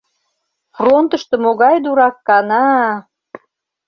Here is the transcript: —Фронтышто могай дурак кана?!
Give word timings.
—Фронтышто 0.75 1.35
могай 1.43 1.75
дурак 1.85 2.15
кана?! 2.27 2.71